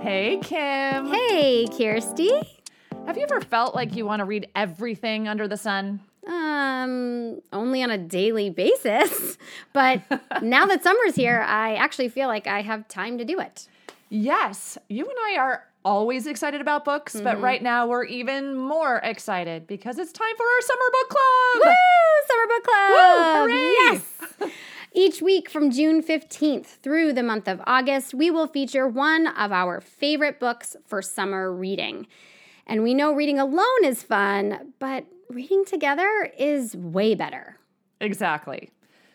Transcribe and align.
Hey, 0.00 0.38
Kim. 0.42 1.06
Hey, 1.12 1.66
Kirsty. 1.76 2.30
Have 3.06 3.16
you 3.16 3.22
ever 3.24 3.40
felt 3.40 3.74
like 3.74 3.94
you 3.94 4.06
want 4.06 4.20
to 4.20 4.24
read 4.24 4.48
everything 4.56 5.28
under 5.28 5.46
the 5.46 5.56
sun? 5.56 6.00
Um, 6.26 7.40
only 7.52 7.82
on 7.82 7.90
a 7.90 7.98
daily 7.98 8.50
basis. 8.50 9.36
But 9.72 10.02
now 10.42 10.66
that 10.66 10.82
summer's 10.82 11.14
here, 11.14 11.40
I 11.46 11.74
actually 11.76 12.08
feel 12.08 12.26
like 12.28 12.46
I 12.48 12.62
have 12.62 12.88
time 12.88 13.18
to 13.18 13.24
do 13.24 13.38
it. 13.40 13.68
Yes, 14.08 14.76
you 14.88 15.04
and 15.04 15.14
I 15.28 15.36
are 15.38 15.64
always 15.84 16.26
excited 16.26 16.60
about 16.60 16.84
books, 16.84 17.14
Mm-hmm. 17.14 17.24
but 17.24 17.40
right 17.40 17.62
now 17.62 17.86
we're 17.86 18.04
even 18.04 18.56
more 18.56 18.96
excited 18.98 19.66
because 19.68 19.98
it's 19.98 20.10
time 20.12 20.36
for 20.36 20.42
our 20.44 20.60
summer 20.62 20.90
book 20.92 21.08
club. 21.08 21.66
Woo! 21.66 22.26
Summer 22.28 22.46
book 22.48 22.64
club! 22.64 22.90
Woo, 22.90 23.52
hooray! 23.52 23.59
Each 25.00 25.22
week 25.22 25.48
from 25.48 25.70
June 25.70 26.02
15th 26.02 26.66
through 26.82 27.14
the 27.14 27.22
month 27.22 27.48
of 27.48 27.62
August, 27.66 28.12
we 28.12 28.30
will 28.30 28.46
feature 28.46 28.86
one 28.86 29.28
of 29.28 29.50
our 29.50 29.80
favorite 29.80 30.38
books 30.38 30.76
for 30.84 31.00
summer 31.00 31.50
reading. 31.50 32.06
And 32.66 32.82
we 32.82 32.92
know 32.92 33.14
reading 33.14 33.38
alone 33.38 33.82
is 33.82 34.02
fun, 34.02 34.74
but 34.78 35.06
reading 35.30 35.64
together 35.64 36.30
is 36.36 36.76
way 36.76 37.14
better. 37.14 37.56
Exactly. 38.02 38.72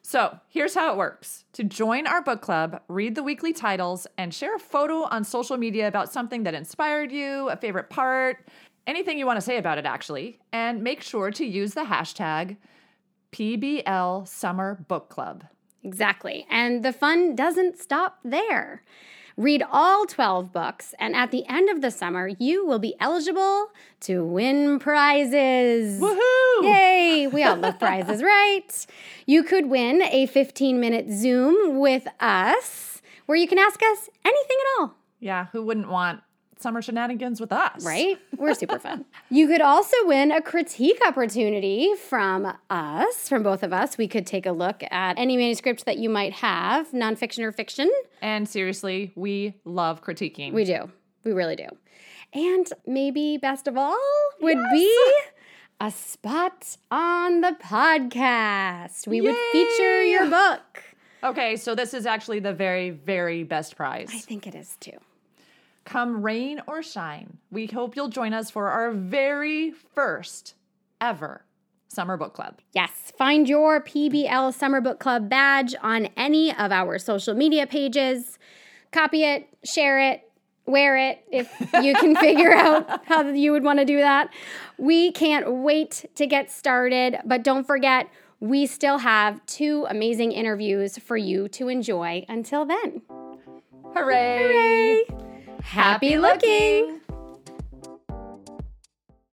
So 0.00 0.40
here's 0.48 0.74
how 0.74 0.92
it 0.92 0.96
works 0.96 1.44
to 1.52 1.62
join 1.62 2.06
our 2.06 2.22
book 2.22 2.40
club, 2.40 2.80
read 2.88 3.14
the 3.14 3.22
weekly 3.22 3.52
titles, 3.52 4.06
and 4.16 4.32
share 4.32 4.56
a 4.56 4.58
photo 4.58 5.02
on 5.10 5.24
social 5.24 5.58
media 5.58 5.88
about 5.88 6.10
something 6.10 6.44
that 6.44 6.54
inspired 6.54 7.12
you, 7.12 7.50
a 7.50 7.56
favorite 7.58 7.90
part, 7.90 8.48
anything 8.86 9.18
you 9.18 9.26
want 9.26 9.36
to 9.36 9.44
say 9.44 9.58
about 9.58 9.76
it, 9.76 9.84
actually. 9.84 10.40
And 10.54 10.82
make 10.82 11.02
sure 11.02 11.30
to 11.32 11.44
use 11.44 11.74
the 11.74 11.82
hashtag 11.82 12.56
PBL 13.30 14.26
Summer 14.26 14.82
Book 14.88 15.10
Club. 15.10 15.44
Exactly. 15.82 16.46
And 16.50 16.84
the 16.84 16.92
fun 16.92 17.34
doesn't 17.34 17.78
stop 17.78 18.18
there. 18.24 18.82
Read 19.36 19.62
all 19.70 20.06
12 20.06 20.50
books, 20.50 20.94
and 20.98 21.14
at 21.14 21.30
the 21.30 21.46
end 21.46 21.68
of 21.68 21.82
the 21.82 21.90
summer, 21.90 22.30
you 22.38 22.64
will 22.66 22.78
be 22.78 22.94
eligible 23.00 23.66
to 24.00 24.24
win 24.24 24.78
prizes. 24.78 26.00
Woohoo! 26.00 26.62
Yay! 26.62 27.26
We 27.30 27.42
all 27.42 27.56
love 27.56 27.78
prizes, 27.78 28.22
right? 28.22 28.86
You 29.26 29.42
could 29.42 29.66
win 29.66 30.00
a 30.02 30.24
15 30.24 30.80
minute 30.80 31.10
Zoom 31.10 31.78
with 31.78 32.08
us 32.18 33.02
where 33.26 33.36
you 33.36 33.46
can 33.46 33.58
ask 33.58 33.82
us 33.82 34.08
anything 34.24 34.56
at 34.58 34.80
all. 34.80 34.94
Yeah, 35.20 35.46
who 35.52 35.62
wouldn't 35.62 35.90
want 35.90 36.22
summer 36.58 36.80
shenanigans 36.82 37.40
with 37.40 37.52
us? 37.52 37.84
Right? 37.84 38.18
We're 38.36 38.54
super 38.54 38.78
fun. 38.78 39.04
You 39.30 39.46
could 39.46 39.60
also 39.60 39.96
win 40.04 40.30
a 40.32 40.40
critique 40.40 41.00
opportunity 41.06 41.94
from 42.08 42.52
us, 42.70 43.28
from 43.28 43.42
both 43.42 43.62
of 43.62 43.72
us. 43.72 43.98
We 43.98 44.08
could 44.08 44.26
take 44.26 44.46
a 44.46 44.52
look 44.52 44.82
at 44.90 45.18
any 45.18 45.36
manuscript 45.36 45.84
that 45.86 45.98
you 45.98 46.08
might 46.08 46.32
have, 46.34 46.90
nonfiction 46.92 47.40
or 47.44 47.52
fiction. 47.52 47.90
And 48.22 48.48
seriously, 48.48 49.12
we 49.14 49.54
love 49.64 50.02
critiquing. 50.02 50.52
We 50.52 50.64
do. 50.64 50.90
We 51.24 51.32
really 51.32 51.56
do. 51.56 51.66
And 52.32 52.66
maybe 52.86 53.36
best 53.38 53.68
of 53.68 53.76
all 53.76 53.98
would 54.40 54.58
Yes. 54.58 54.72
be 54.72 55.12
a 55.80 55.90
spot 55.90 56.76
on 56.90 57.40
the 57.42 57.56
podcast. 57.62 59.06
We 59.06 59.20
would 59.20 59.36
feature 59.52 60.02
your 60.02 60.26
book. 60.28 60.82
okay, 61.22 61.56
so 61.56 61.74
this 61.74 61.92
is 61.94 62.06
actually 62.06 62.40
the 62.40 62.52
very, 62.52 62.90
very 62.90 63.42
best 63.44 63.76
prize. 63.76 64.08
I 64.12 64.18
think 64.18 64.46
it 64.46 64.54
is 64.54 64.76
too. 64.80 64.98
Come 65.86 66.20
rain 66.20 66.60
or 66.66 66.82
shine, 66.82 67.38
we 67.50 67.66
hope 67.66 67.94
you'll 67.94 68.08
join 68.08 68.32
us 68.32 68.50
for 68.50 68.68
our 68.68 68.90
very 68.90 69.70
first 69.70 70.54
ever 71.00 71.44
summer 71.86 72.16
book 72.16 72.34
club. 72.34 72.58
Yes, 72.72 73.12
find 73.16 73.48
your 73.48 73.80
PBL 73.80 74.52
Summer 74.52 74.80
Book 74.80 74.98
Club 74.98 75.28
badge 75.28 75.76
on 75.80 76.08
any 76.16 76.52
of 76.52 76.72
our 76.72 76.98
social 76.98 77.34
media 77.34 77.68
pages. 77.68 78.36
Copy 78.90 79.22
it, 79.22 79.48
share 79.64 80.00
it, 80.00 80.28
wear 80.66 80.96
it 80.96 81.24
if 81.30 81.48
you 81.80 81.94
can 81.94 82.16
figure 82.20 82.52
out 82.52 83.06
how 83.06 83.22
you 83.22 83.52
would 83.52 83.62
want 83.62 83.78
to 83.78 83.84
do 83.84 83.98
that. 83.98 84.30
We 84.78 85.12
can't 85.12 85.48
wait 85.48 86.04
to 86.16 86.26
get 86.26 86.50
started, 86.50 87.20
but 87.24 87.44
don't 87.44 87.64
forget, 87.64 88.08
we 88.40 88.66
still 88.66 88.98
have 88.98 89.44
two 89.46 89.86
amazing 89.88 90.32
interviews 90.32 90.98
for 90.98 91.16
you 91.16 91.46
to 91.50 91.68
enjoy 91.68 92.26
until 92.28 92.66
then. 92.66 93.02
Hooray! 93.94 95.04
Happy 95.76 96.16
looking! 96.16 97.05